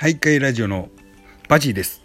[0.00, 0.88] 徘徊ラジオの
[1.46, 2.02] バジーです。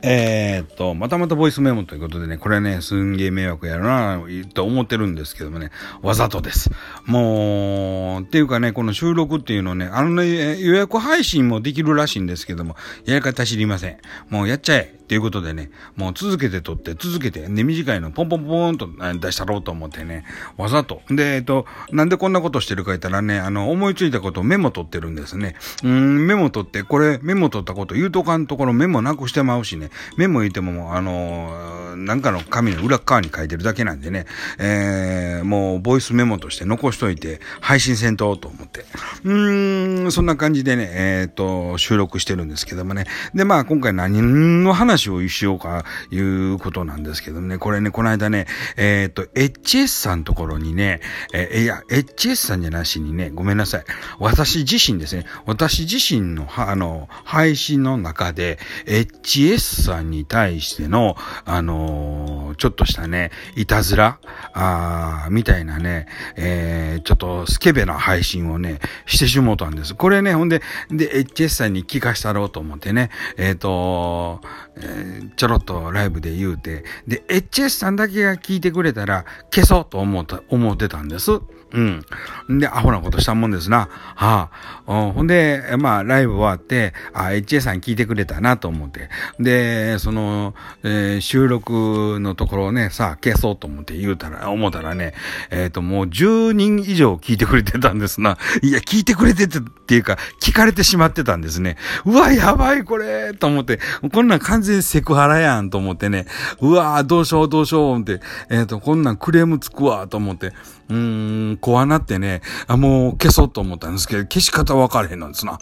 [0.00, 4.22] えー、っと、またまたボイスメモということでね、これね、すんげえ迷惑やろな、
[4.54, 5.72] と思ってるんですけどもね、
[6.02, 6.70] わざとです。
[7.04, 13.98] もう、っていうかね、この収録っていうのね、あのね、予約配信もできるらしいんですけども、やり方知りません。
[14.28, 14.97] もうやっちゃえ。
[15.08, 20.26] っていうことでね、もう続けて撮って、続けて、ね、短いのポンポンポンと出したろうと思ってね、
[20.58, 21.00] わざと。
[21.08, 25.54] で、えっと、なんでこんなことしてるか言ったらね、あの、思いついたことをメモ取ってるんですね。
[25.82, 34.26] うん、メモ取って、これ、メモ取ったこと言うとかんところメモなくしてまうしね、メモ言っても、あの、なんかの紙の裏側に書いてるだけなんでね、
[34.58, 38.84] えー、もう、ボイスメモとして残しといて、配信せんと、と思って。
[39.24, 43.06] うーん、そんな感じでね、えっ、と、収録してるんですけどもね。
[43.34, 51.00] で、まあ、今回何の話をしようか、いうことなんですけどね、これね、この間ね、えっ、ー、と、HS さんのところにね、
[51.32, 53.84] えー、いや、HS さんじゃなしにね、ごめんなさい。
[54.18, 64.18] 私自身ですね、私自身の、あの、配信の中で、HS さんに対しての、あのー、ちょっとしたね、いたずら、
[64.52, 69.94] あみたいなね、えー、ちょっとスケベな配信をね、してしもうたんです。
[69.94, 74.40] これね、ほんで、で、HS さんに聞かしたろうと思ってね、えっ、ー、と、
[74.76, 81.40] えー、ちょろっとライブで言うて、で、HS さんだけが聞いてくれたら消そうと思った、思ってたんです。
[81.72, 82.58] うん。
[82.58, 83.88] で、アホなことしたもんですな。
[83.90, 84.50] は
[84.86, 85.12] あ。
[85.14, 89.10] ほんで、まあ、ライブ終わって、あ、HA さん聞いてくれたなと思って。
[89.38, 91.77] で、その、えー、収録
[92.20, 95.14] のところをね、さあ、消そうと思って言うたら、思ったらね、
[95.50, 98.38] えっ、ー、と、もう10人以上聞いてくれてたんですな。
[98.62, 101.76] いや、聞いてくれててっていうか、聞かれてしまってたんですね。
[102.04, 103.80] うわ、やばい、これと思って、
[104.12, 106.26] こんなん完全セクハラやんと思ってね、
[106.60, 108.20] うわ、どうしよう、どうしようって、
[108.50, 110.52] えっ、ー、と、こんなんクレームつくわと思って、
[110.88, 115.58] うーん、怖なってね、あ、もう消そうと思ったんですけど、消し方分かれへんなんですな。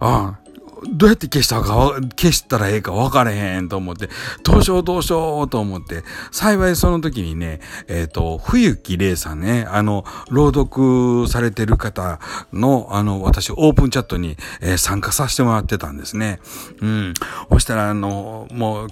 [0.00, 0.45] ああ
[0.84, 4.08] どうやって消したか、消したらええか分からへんと思って、
[4.42, 12.20] どうしようどうしようと思って、幸いその時にね、えっ、ー、と、冬木玲さんね、あの、朗読されてる方
[12.52, 16.40] の、あの、私、オープンチャットに、えー、参加させてもらってたんですね。
[16.80, 17.14] うん。
[17.50, 18.88] そしたら、あの、もう、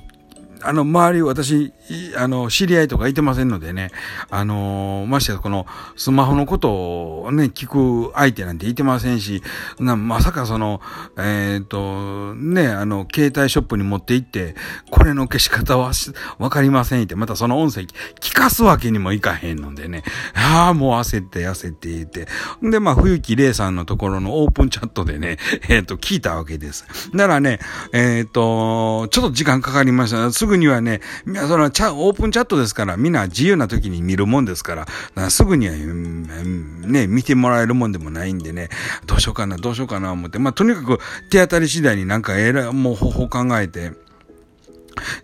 [0.65, 1.73] あの、周り、私、
[2.17, 3.91] あの、知り合いとかいてませんのでね、
[4.31, 5.67] あの、ましてやこの、
[5.97, 9.43] スマホのことをね、聞く相手なんていてませんし、
[9.79, 10.81] なまさかその、
[11.19, 14.55] えっ、ー、と、ね、あの、携帯ショップに持って行って、
[14.91, 15.93] これの消し方は
[16.39, 20.03] わかりませんって、またその音声聞かすわけにもいかへんのでね、
[20.35, 22.27] ああ、もう焦って焦って言って、
[22.63, 25.39] で、まあ、冬木玲さんのところのオープンチャットでね、
[25.69, 26.87] えっ、ー、と、聞いたわけです。
[27.13, 27.59] だからね、
[27.93, 30.31] えっ、と、ちょっと時間かかりました。
[30.33, 31.01] すぐぐにはね、
[31.49, 38.69] そのチャオープンチャットですから、みんな自由な時に見るもんですから、からすぐには、ね、見てもらえるもんでもないんでね、
[39.07, 40.99] どうしようかな、どうしようかな思って、まあ、とにかく
[41.31, 43.93] 手当たり次第になんかえら、もう方法考えて、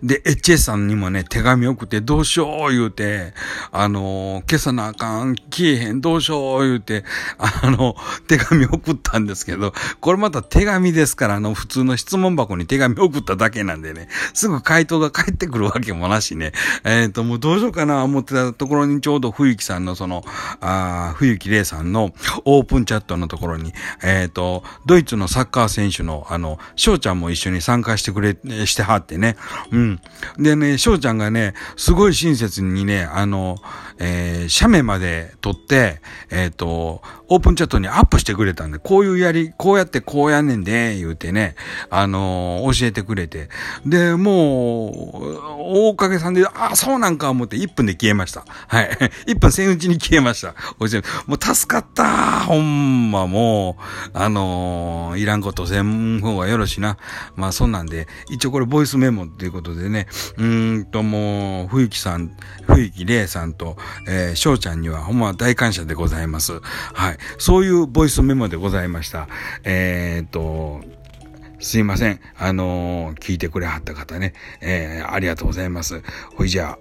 [0.03, 3.33] で、HS さんにもね、手紙送って、どうしよう言うて、
[3.71, 7.03] あの、消さなあかん、消えへん、どうしよう言うて、
[7.37, 7.95] あの、
[8.27, 16.51] 手紙送ったんですけど、これまた手紙ですから、あの、普通の質問箱に手紙送っただけなんでね、すぐ回答が返ってくるわけもなしね、
[16.83, 20.23] えっ、ー、と、もうどうしようかな思ってたところにちょうど冬木さんのその、
[20.59, 22.11] あ冬木玲さんの
[22.45, 29.35] オープンチャットのところに、えっ、ー、と、ドイツのサッカー選手の、あの、翔ちゃんも一緒に参加してくれ、してはってね、
[29.71, 30.01] うん。
[30.37, 33.57] でね、翔ちゃんがね、すごい親切にね、あの、
[33.99, 41.55] えー、写メまで撮って、えっ、ー、と、オープンチャットにアップしてくれたんで、こういうやり、こうやってこうやんねんで、言うてね、
[41.91, 43.49] あのー、教えてくれて。
[43.85, 48.43] で、もう、大かげさんで、あ、そうなんか思って1分で消えました。
[48.67, 48.89] はい。
[49.27, 50.55] 1分千打ちに消えました。
[51.27, 56.97] もう助かったほんまもう、あのー、いらんことせん方がよろしいな。
[57.35, 62.35] まあそんなんで、一応これボイスメモっていうことことでね、うーんともう、冬木さん、
[62.67, 63.77] 冬木玲さんと、
[64.07, 66.59] えー、翔ちゃんにはほんま大感謝でございます。
[66.59, 67.17] はい。
[67.37, 69.27] そういうボイスメモでございました。
[69.63, 70.81] えー、っと、
[71.59, 72.19] すいません。
[72.37, 76.01] あのー、聞いてくれはった方ね、えー、ありがとうございます。
[76.35, 76.79] ほいじゃあ、